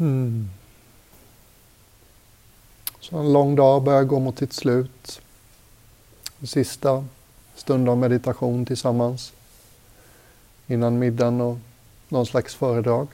[0.00, 0.50] Mm.
[3.00, 5.20] Så en lång dag börjar gå mot sitt slut.
[6.40, 7.04] En sista
[7.54, 9.32] stund av meditation tillsammans
[10.66, 11.58] innan middagen och
[12.08, 13.08] någon slags föredrag.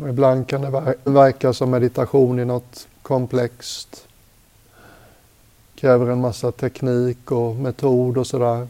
[0.00, 4.07] Och ibland kan det verka som meditation i något komplext.
[5.78, 8.68] Kräver en massa teknik och metod och sådär.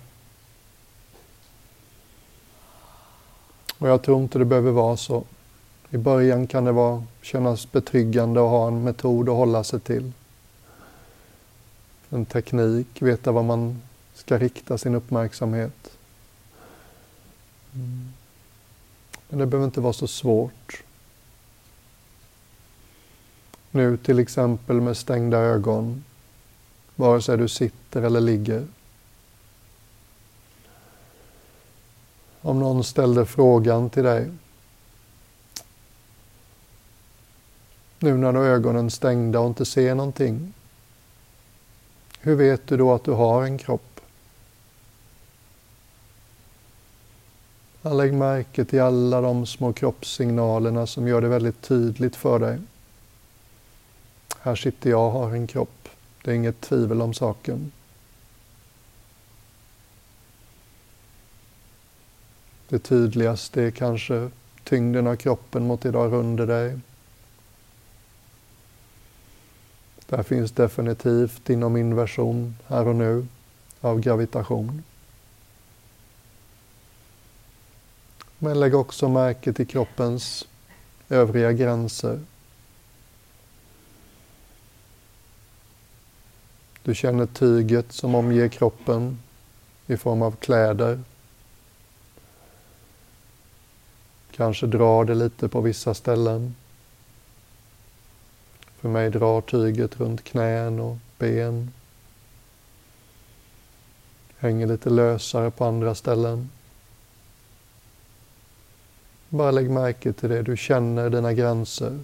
[3.79, 5.25] Och jag tror inte det behöver vara så.
[5.91, 10.13] I början kan det vara, kännas betryggande att ha en metod att hålla sig till.
[12.11, 13.83] En teknik, veta vad man
[14.15, 15.99] ska rikta sin uppmärksamhet.
[19.29, 20.83] Men det behöver inte vara så svårt.
[23.71, 26.05] Nu till exempel med stängda ögon,
[26.99, 28.67] vare sig du sitter eller ligger.
[32.41, 34.31] Om någon ställde frågan till dig.
[37.99, 40.53] Nu när du har ögonen stängda och inte ser någonting.
[42.21, 44.01] Hur vet du då att du har en kropp?
[47.83, 52.59] Lägg märke till alla de små kroppssignalerna som gör det väldigt tydligt för dig.
[54.41, 55.78] Här sitter jag och har en kropp.
[56.29, 57.73] Det är inget tvivel om saken.
[62.69, 64.31] Det tydligaste är kanske
[64.65, 66.79] tyngden av kroppen mot idag, under dig.
[70.07, 73.27] Där finns definitivt inom inversion här och nu
[73.81, 74.83] av gravitation.
[78.39, 80.47] Men lägg också märke till kroppens
[81.09, 82.21] övriga gränser.
[86.89, 89.19] Du känner tyget som omger kroppen
[89.87, 91.01] i form av kläder.
[94.31, 96.55] Kanske drar det lite på vissa ställen.
[98.81, 101.71] För mig drar tyget runt knän och ben.
[104.39, 106.51] Hänger lite lösare på andra ställen.
[109.29, 110.43] Bara lägg märke till det.
[110.43, 111.99] Du känner dina gränser.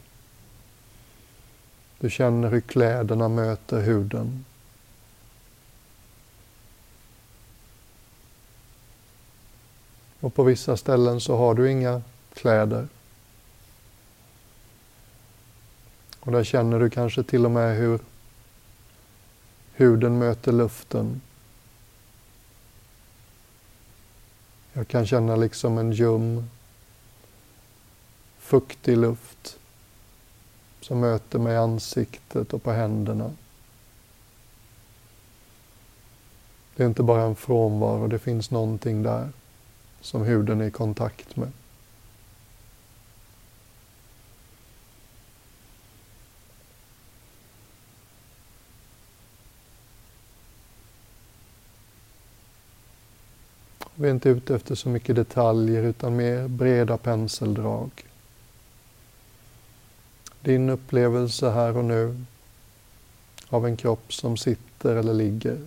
[1.99, 4.45] Du känner hur kläderna möter huden.
[10.25, 12.03] Och på vissa ställen så har du inga
[12.35, 12.89] kläder.
[16.21, 18.01] Och där känner du kanske till och med hur
[19.73, 21.21] huden möter luften.
[24.73, 26.51] Jag kan känna liksom en ljum,
[28.39, 29.59] fuktig luft
[30.81, 33.33] som möter mig i ansiktet och på händerna.
[36.77, 39.29] Det är inte bara en frånvaro, det finns någonting där
[40.05, 41.53] som huden är i kontakt med.
[53.95, 57.91] Vi är inte ute efter så mycket detaljer utan mer breda penseldrag.
[60.41, 62.25] Din upplevelse här och nu
[63.49, 65.59] av en kropp som sitter eller ligger.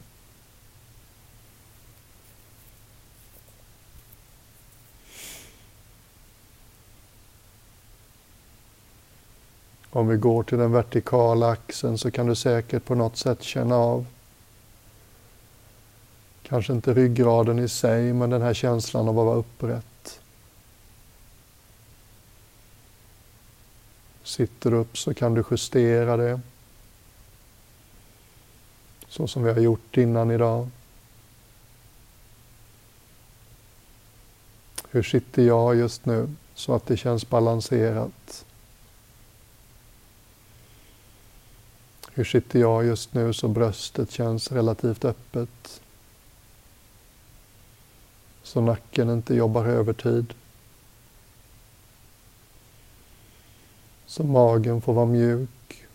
[9.97, 13.75] Om vi går till den vertikala axeln så kan du säkert på något sätt känna
[13.75, 14.05] av
[16.43, 20.19] Kanske inte ryggraden i sig, men den här känslan av att vara upprätt.
[24.23, 26.39] Sitter du upp så kan du justera det.
[29.07, 30.69] Så som vi har gjort innan idag.
[34.89, 38.45] Hur sitter jag just nu så att det känns balanserat?
[42.17, 45.81] Hur sitter jag just nu så bröstet känns relativt öppet?
[48.43, 50.33] Så nacken inte jobbar övertid.
[54.05, 55.85] Så magen får vara mjuk.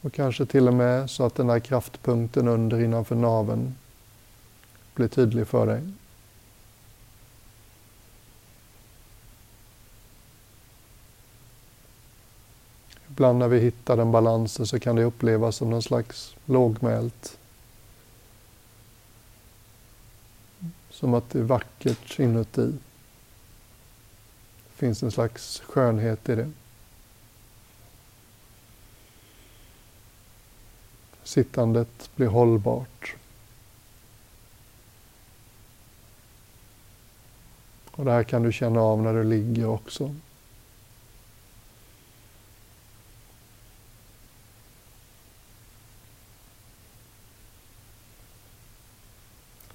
[0.00, 3.74] Och kanske till och med så att den här kraftpunkten under innanför naven
[4.94, 5.82] blir tydlig för dig.
[13.16, 17.38] Ibland när vi hittar den balansen så kan det upplevas som någon slags lågmält
[20.90, 22.72] Som att det är vackert inuti.
[24.66, 26.50] Det finns en slags skönhet i det.
[31.22, 33.16] sittandet blir hållbart.
[37.90, 40.14] Och det här kan du känna av när du ligger också.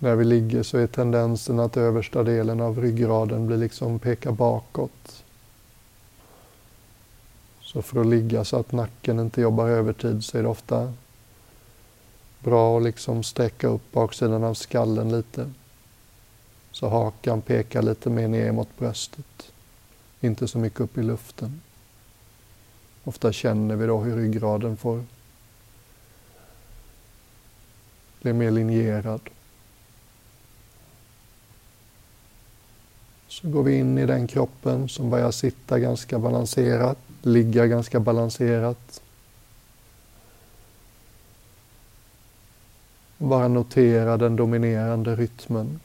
[0.03, 5.24] När vi ligger så är tendensen att översta delen av ryggraden blir liksom peka bakåt.
[7.62, 10.94] Så för att ligga så att nacken inte jobbar övertid så är det ofta
[12.39, 15.51] bra att liksom sträcka upp baksidan av skallen lite.
[16.71, 19.51] Så hakan pekar lite mer ner mot bröstet.
[20.21, 21.62] Inte så mycket upp i luften.
[23.03, 25.03] Ofta känner vi då hur ryggraden får
[28.21, 29.21] bli mer linjerad.
[33.31, 39.01] Så går vi in i den kroppen som börjar sitta ganska balanserat, ligga ganska balanserat.
[43.17, 45.79] Bara notera den dominerande rytmen.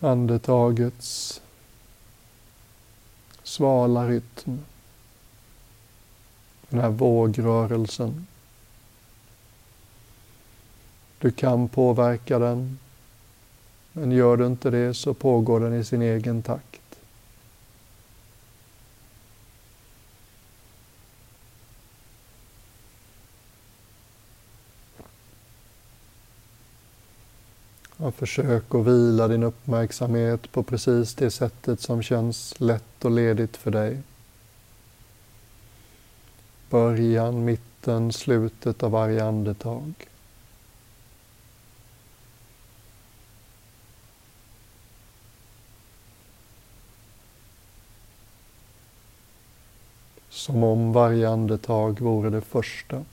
[0.00, 1.40] Andetagets
[3.42, 4.58] svala rytm.
[6.68, 8.26] Den här vågrörelsen.
[11.20, 12.78] Du kan påverka den,
[13.92, 16.80] men gör du inte det så pågår den i sin egen takt.
[27.96, 33.56] Och försök att vila din uppmärksamhet på precis det sättet som känns lätt och ledigt
[33.56, 33.98] för dig.
[36.70, 39.92] Början, mitten, slutet av varje andetag.
[50.38, 53.04] Som om varje andetag vore det första.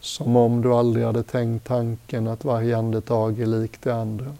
[0.00, 4.36] Som om du aldrig hade tänkt tanken att varje andetag är likt det andra.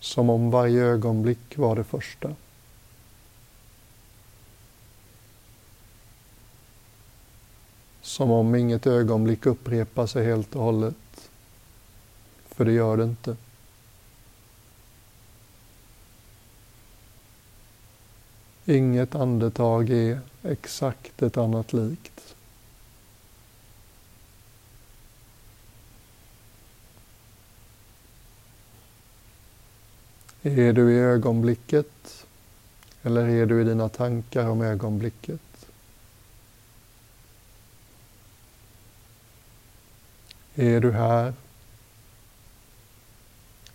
[0.00, 2.34] Som om varje ögonblick var det första.
[8.00, 11.30] Som om inget ögonblick upprepar sig helt och hållet.
[12.48, 13.36] För det gör det inte.
[18.64, 22.34] Inget andetag är exakt ett annat likt.
[30.42, 32.24] Är du i ögonblicket
[33.02, 35.66] eller är du i dina tankar om ögonblicket?
[40.54, 41.34] Är du här?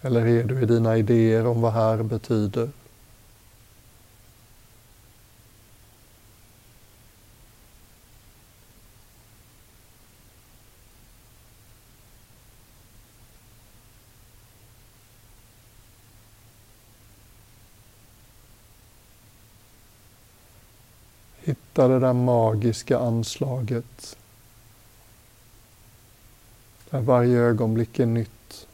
[0.02, 2.70] Eller är du i dina idéer om vad här betyder?
[21.48, 24.18] Hitta det där magiska anslaget.
[26.90, 28.68] Där varje ögonblick är nytt.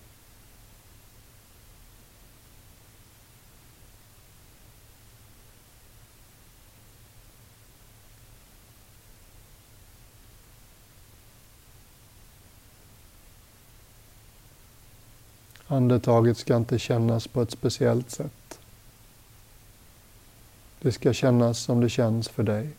[15.68, 18.43] Andetaget ska inte kännas på ett speciellt sätt.
[20.84, 22.70] Det ska kännas som det känns för dig.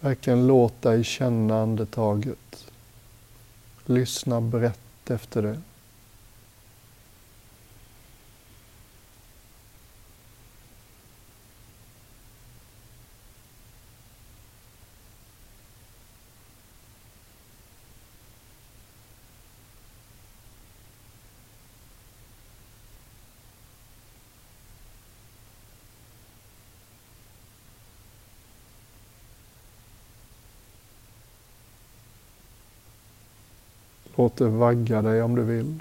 [0.00, 2.66] Verkligen låt dig känna andetaget.
[3.86, 5.60] Lyssna brett efter det.
[34.16, 35.78] Låt det vagga dig om du vill.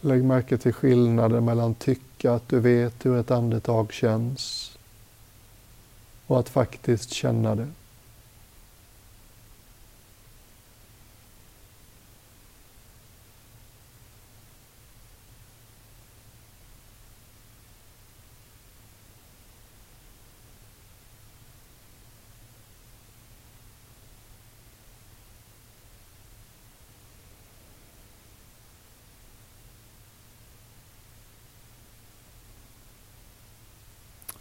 [0.00, 4.72] Lägg märke till skillnaden mellan tycka att du vet hur ett andetag känns
[6.26, 7.68] och att faktiskt känna det.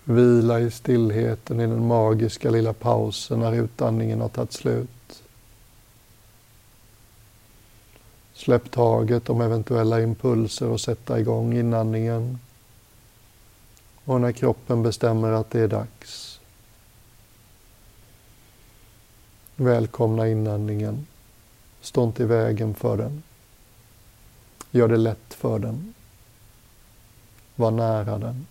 [0.09, 5.23] Vila i stillheten i den magiska lilla pausen när utandningen har tagit slut.
[8.33, 12.39] Släpp taget om eventuella impulser och sätta igång inandningen.
[14.05, 16.39] Och när kroppen bestämmer att det är dags.
[19.55, 21.07] Välkomna inandningen.
[21.81, 23.23] Stå inte i vägen för den.
[24.71, 25.93] Gör det lätt för den.
[27.55, 28.45] Var nära den.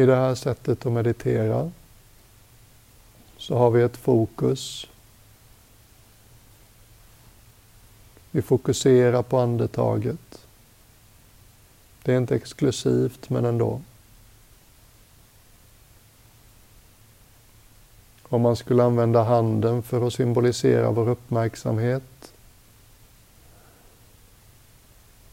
[0.00, 1.70] I det här sättet att meditera
[3.36, 4.86] så har vi ett fokus.
[8.30, 10.46] Vi fokuserar på andetaget.
[12.02, 13.80] Det är inte exklusivt, men ändå.
[18.22, 22.32] Om man skulle använda handen för att symbolisera vår uppmärksamhet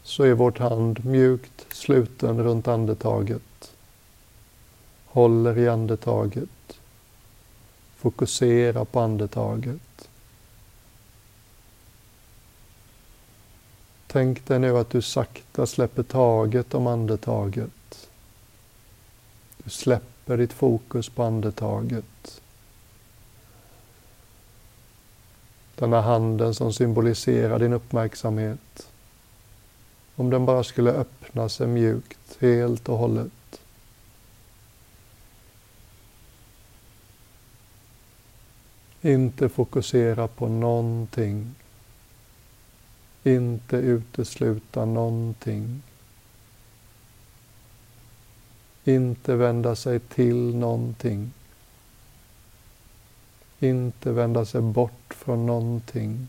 [0.02, 3.42] så är vårt hand mjukt sluten runt andetaget
[5.18, 6.80] håller i andetaget.
[7.96, 10.08] Fokusera på andetaget.
[14.06, 18.08] Tänk dig nu att du sakta släpper taget om andetaget.
[19.56, 22.40] Du släpper ditt fokus på andetaget.
[25.74, 28.88] Den här handen som symboliserar din uppmärksamhet.
[30.16, 33.37] Om den bara skulle öppna sig mjukt, helt och hållet.
[39.02, 41.54] Inte fokusera på någonting.
[43.24, 45.82] Inte utesluta någonting.
[48.84, 51.32] Inte vända sig till någonting.
[53.58, 56.28] Inte vända sig bort från någonting.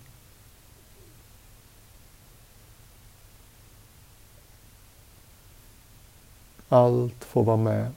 [6.69, 7.91] Allt får vara med.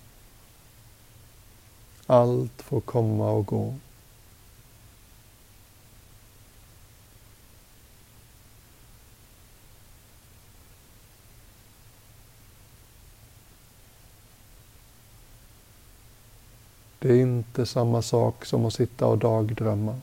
[2.07, 3.75] Allt får komma och gå.
[17.02, 20.00] Det är inte samma sak som att sitta och dagdrömma.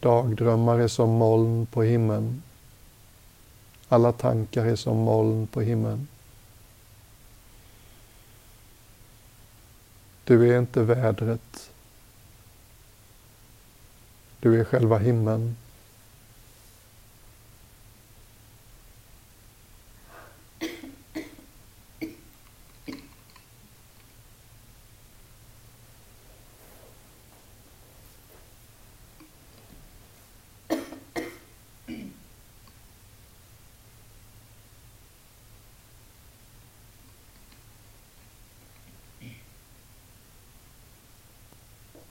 [0.00, 2.42] Dagdrömmar är som moln på himlen.
[3.88, 6.08] Alla tankar är som moln på himlen.
[10.24, 11.70] Du är inte vädret.
[14.40, 15.56] Du är själva himlen.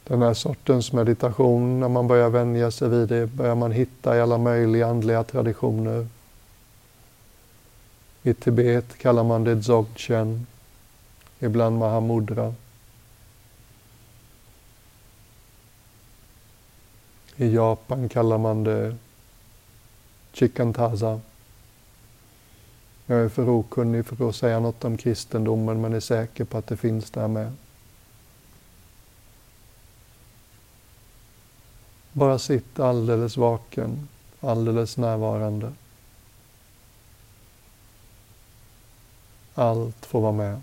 [0.07, 4.21] Den här sortens meditation, när man börjar vänja sig vid det, börjar man hitta i
[4.21, 6.07] alla möjliga andliga traditioner.
[8.23, 10.47] I Tibet kallar man det dzogchen,
[11.39, 12.53] ibland mahamudra.
[17.35, 18.95] I Japan kallar man det
[20.33, 21.19] chikantaza.
[23.05, 26.67] Jag är för okunnig för att säga något om kristendomen men är säker på att
[26.67, 27.51] det finns där med.
[32.17, 34.07] Bara sitt alldeles vaken,
[34.39, 35.73] alldeles närvarande.
[39.53, 40.61] Allt får vara med.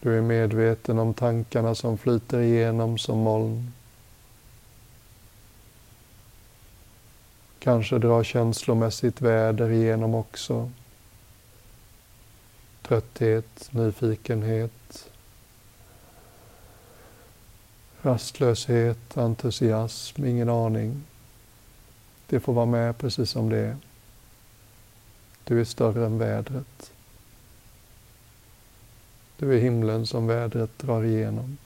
[0.00, 3.72] Du är medveten om tankarna som flyter igenom som moln.
[7.58, 10.70] Kanske drar känslomässigt väder igenom också.
[12.82, 14.72] Trötthet, nyfikenhet,
[18.02, 21.04] Rastlöshet, entusiasm, ingen aning.
[22.26, 23.76] Det får vara med precis som det är.
[25.44, 26.92] Du är större än vädret.
[29.36, 31.58] Du är himlen som vädret drar igenom.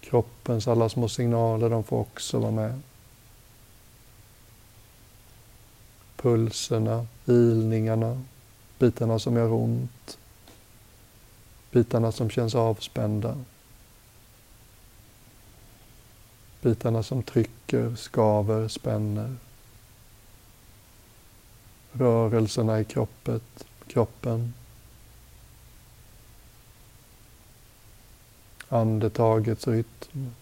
[0.00, 2.80] Kroppens alla små signaler, de får också vara med.
[6.26, 8.22] pulserna, ilningarna,
[8.78, 10.18] bitarna som gör ont,
[11.70, 13.38] bitarna som känns avspända,
[16.60, 19.36] bitarna som trycker, skaver, spänner,
[21.92, 24.54] rörelserna i kroppet, kroppen,
[28.68, 30.34] andetagets rytm,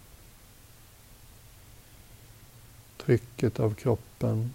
[2.97, 4.55] trycket av kroppen,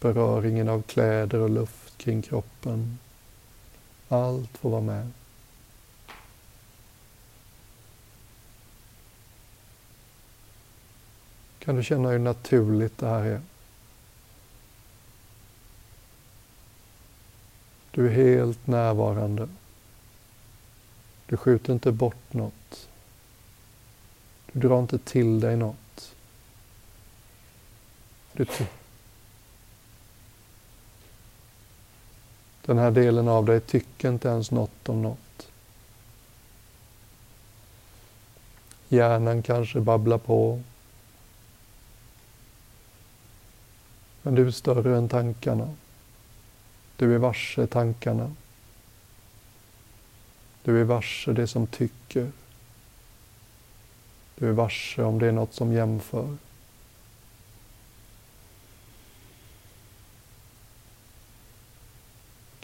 [0.00, 2.98] beröringen av kläder och luft kring kroppen.
[4.12, 5.10] Allt får vara med.
[11.58, 13.40] Kan du känna hur naturligt det här är?
[17.90, 19.48] Du är helt närvarande.
[21.26, 22.88] Du skjuter inte bort något.
[24.52, 26.14] Du drar inte till dig något.
[28.32, 28.46] Du
[32.66, 35.48] Den här delen av dig tycker inte ens något om något.
[38.88, 40.62] Hjärnan kanske babblar på.
[44.22, 45.74] Men du är större än tankarna.
[46.96, 48.34] Du är varse tankarna.
[50.62, 52.32] Du är varse det som tycker.
[54.34, 56.36] Du är varse om det är något som jämför.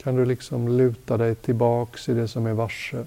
[0.03, 3.07] Kan du liksom luta dig tillbaks i det som är varse.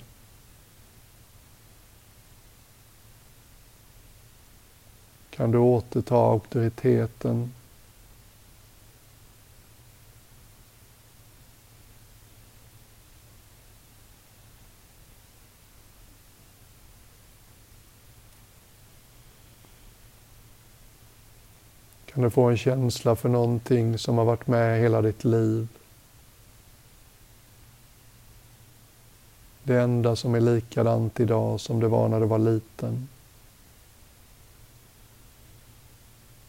[5.29, 7.53] Kan du återta auktoriteten
[22.05, 25.67] Kan du få en känsla för någonting som har varit med hela ditt liv?
[29.63, 33.07] Det enda som är likadant idag som det var när du var liten.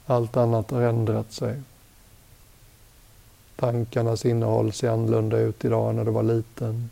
[0.07, 1.62] Allt annat har ändrat sig.
[3.57, 6.90] Tankarnas innehåll ser annorlunda ut idag än när du var liten.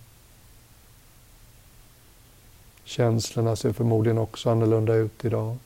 [2.84, 5.56] Känslorna ser förmodligen också annorlunda ut idag.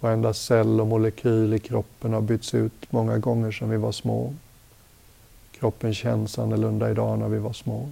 [0.00, 4.34] Varenda cell och molekyl i kroppen har bytts ut många gånger sedan vi var små.
[5.52, 7.88] Kroppen känns annorlunda idag när vi var små.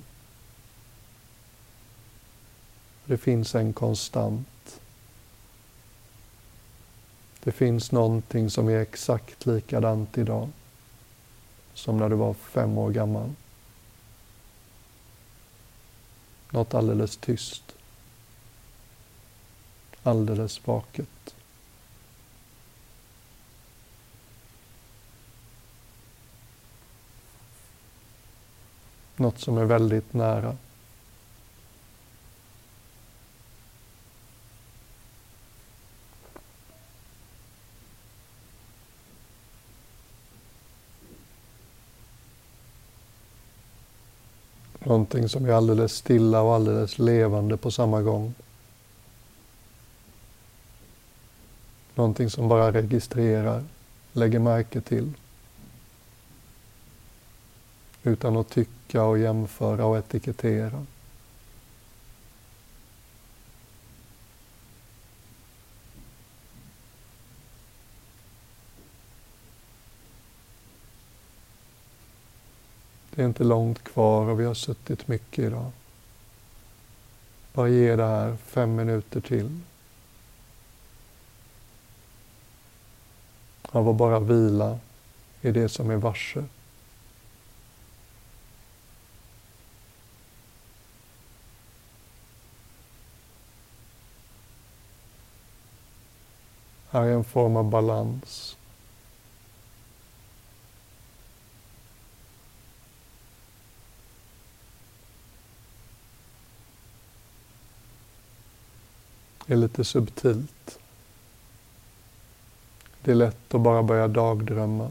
[3.05, 4.81] Det finns en konstant.
[7.45, 10.49] Det finns någonting som är exakt likadant idag
[11.75, 13.35] som när du var fem år gammal.
[16.51, 17.63] Något alldeles tyst.
[20.03, 21.35] Alldeles vaket.
[29.17, 30.57] Något som är väldigt nära.
[45.13, 48.35] Någonting som är alldeles stilla och alldeles levande på samma gång.
[51.95, 53.65] Någonting som bara registrerar,
[54.13, 55.13] lägger märke till.
[58.03, 60.87] Utan att tycka och jämföra och etikettera.
[73.23, 75.71] Det är inte långt kvar och vi har suttit mycket idag.
[77.53, 79.61] Bara ge det här fem minuter till.
[83.63, 84.79] Av att bara vila
[85.41, 86.45] i det som är varse.
[96.91, 98.57] Här är en form av balans.
[109.53, 110.79] Är lite subtilt.
[113.03, 114.91] Det är lätt att bara börja dagdrömma.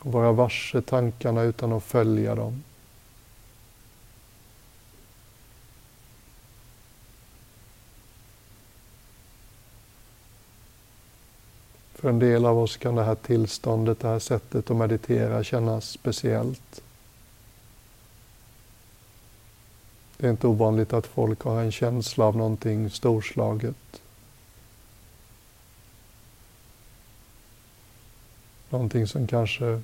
[0.00, 2.62] Och vara varse tankarna utan att följa dem.
[11.94, 15.88] För en del av oss kan det här tillståndet, det här sättet att meditera kännas
[15.88, 16.82] speciellt.
[20.20, 24.02] Det är inte ovanligt att folk har en känsla av någonting storslaget.
[28.70, 29.82] Någonting som kanske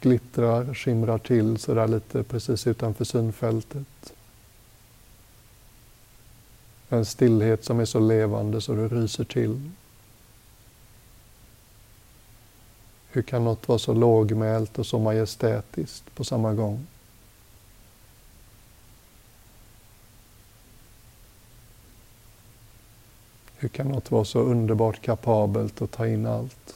[0.00, 4.12] glittrar, skimrar till sådär lite precis utanför synfältet.
[6.88, 9.70] En stillhet som är så levande så du ryser till.
[13.10, 16.86] Hur kan något vara så lågmält och så majestätiskt på samma gång?
[23.60, 26.74] Hur kan något vara så underbart kapabelt att ta in allt?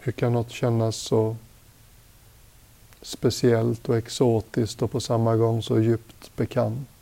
[0.00, 1.36] Hur kan något kännas så
[3.02, 6.99] speciellt och exotiskt och på samma gång så djupt bekant?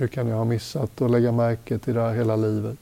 [0.00, 2.78] Hur kan jag ha missat att lägga märke till det här hela livet?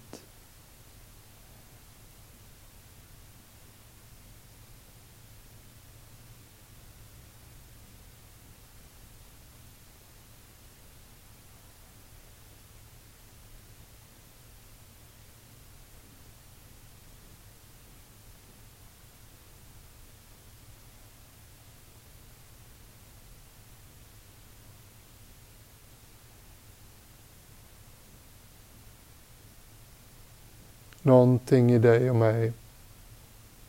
[31.09, 32.53] Någonting i dig och mig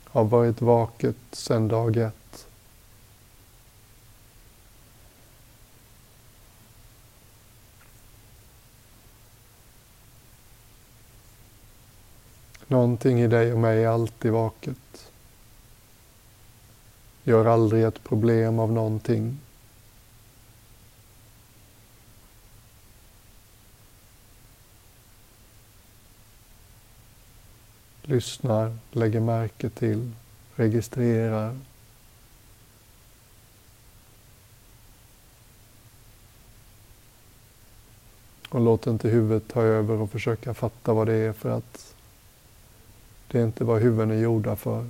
[0.04, 2.47] har varit vaket sedan dag ett.
[12.67, 15.12] Någonting i dig och mig är alltid vaket.
[17.23, 19.39] Gör aldrig ett problem av någonting.
[28.09, 30.11] Lyssnar, lägger märke till,
[30.55, 31.59] registrerar.
[38.49, 41.95] Och låt inte huvudet ta över och försöka fatta vad det är för att
[43.27, 44.87] det är inte vad huvuden är gjorda för.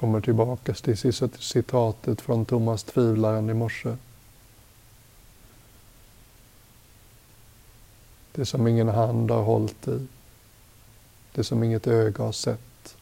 [0.00, 3.96] Kommer tillbaka till citatet från Thomas Tvivlaren i morse.
[8.32, 10.06] Det som ingen hand har hållit i.
[11.32, 12.96] Det som inget öga har sett.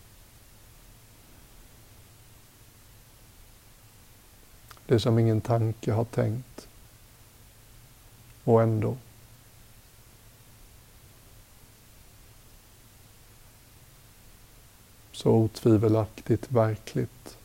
[4.86, 6.68] Det som ingen tanke har tänkt.
[8.44, 8.96] Och ändå.
[15.18, 17.36] Så otvivelaktigt verkligt.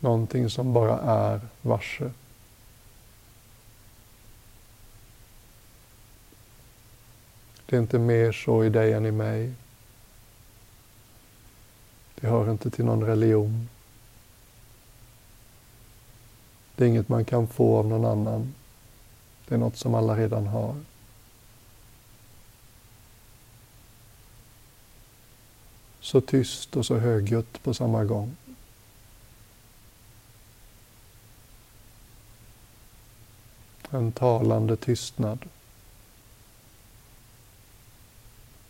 [0.00, 2.10] Någonting som bara är varse.
[7.66, 9.52] Det är inte mer så i dig än i mig.
[12.14, 13.68] Det hör inte till någon religion.
[16.76, 18.54] Det är inget man kan få av någon annan.
[19.48, 20.74] Det är något som alla redan har.
[26.00, 28.36] Så tyst och så högljutt på samma gång.
[33.90, 35.44] En talande tystnad.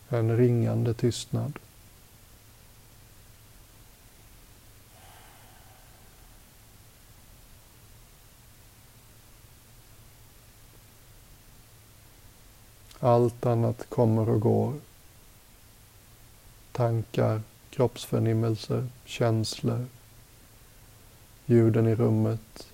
[0.09, 1.59] En ringande tystnad.
[13.05, 14.75] Allt annat kommer och går.
[16.73, 19.87] Tankar, kroppsförnimmelser, känslor,
[21.47, 22.69] ljuden i rummet,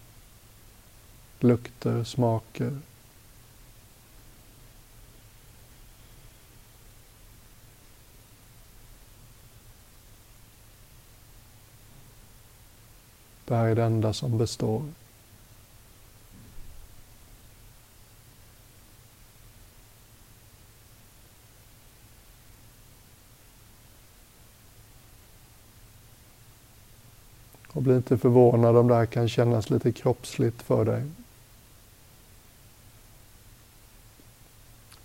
[1.39, 2.79] lukter, smaker.
[13.45, 14.83] Det här är det enda som består.
[27.91, 31.05] Bli inte förvånad om det här kan kännas lite kroppsligt för dig.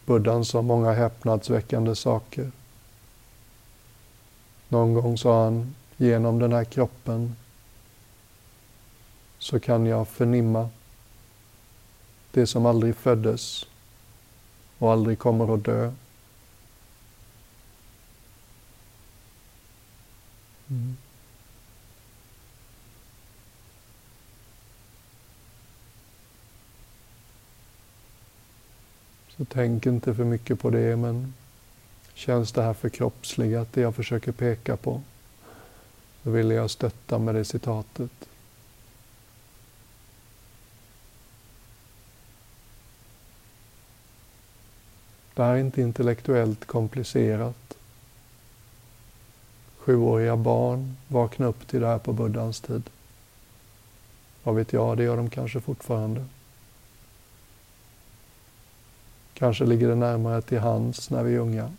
[0.05, 2.51] Buddhan sa många häpnadsväckande saker.
[4.69, 7.35] Någon gång sa han, genom den här kroppen
[9.39, 10.69] så kan jag förnimma
[12.31, 13.65] det som aldrig föddes
[14.77, 15.91] och aldrig kommer att dö.
[20.69, 20.97] Mm.
[29.37, 31.33] Så tänk inte för mycket på det, men
[32.13, 35.01] känns det här förkroppsligat, det jag försöker peka på,
[36.23, 38.11] då vill jag stötta med det citatet.
[45.33, 47.77] Det här är inte intellektuellt komplicerat.
[49.77, 52.83] Sjuåriga barn vaknar upp till det här på buddhans tid.
[54.43, 56.25] Vad vet jag, det gör de kanske fortfarande.
[59.37, 61.71] Kanske ligger det närmare till hands när vi är unga.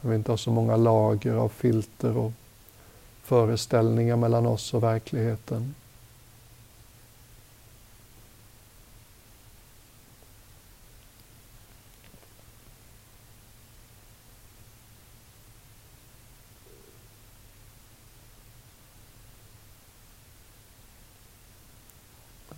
[0.00, 2.32] När vi inte har så många lager av filter och
[3.22, 5.74] föreställningar mellan oss och verkligheten.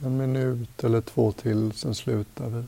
[0.02, 2.64] En minut eller två till, sen slutar vi.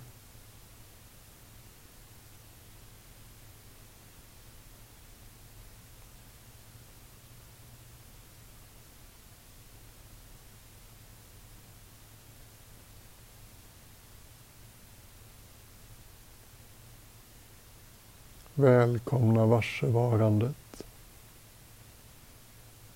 [18.60, 20.84] Välkomna varsevarandet.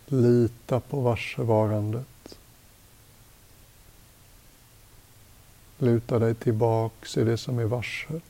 [0.06, 2.38] Lita på varsevarandet.
[5.78, 8.20] Luta dig tillbaks i det som är varse.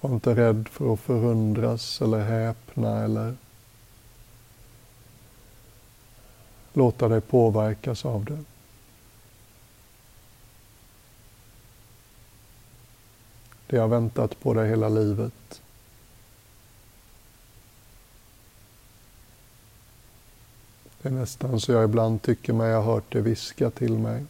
[0.00, 3.36] Var inte rädd för att förundras eller häpna eller
[6.72, 8.44] låta dig påverkas av det.
[13.70, 15.62] Det har väntat på dig hela livet.
[21.02, 24.24] Det är nästan så jag ibland tycker mig ha hört det viska till mig.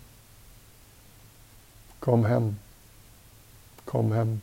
[1.98, 2.56] Kom hem.
[3.84, 4.40] Kom hem.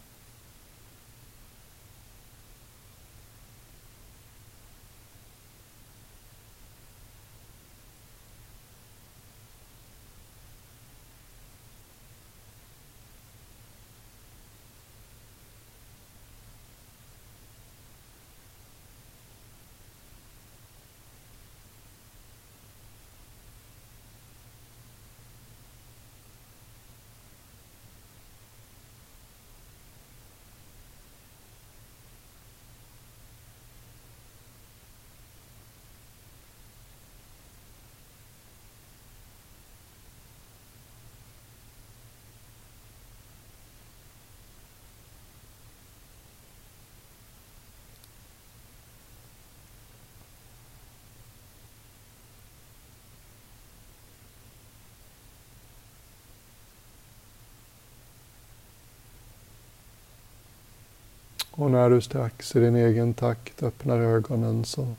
[61.57, 64.93] Och när du strax i din egen takt öppnar ögonen så,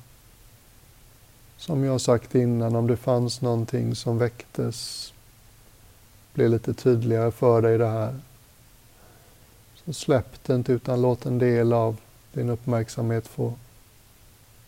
[1.56, 5.12] som jag sagt innan, om det fanns någonting som väcktes,
[6.34, 8.20] blir lite tydligare för dig det här.
[9.74, 11.96] Så släpp det inte utan låt en del av
[12.32, 13.54] din uppmärksamhet få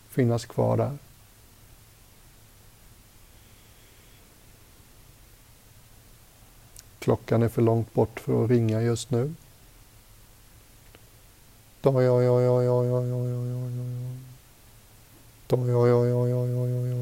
[0.09, 0.97] finnas kvar där.
[6.99, 9.33] Klockan är för långt bort för att ringa just nu.
[11.81, 13.57] とよよよよよよよよよ
[15.49, 16.98] よよよよよよよよ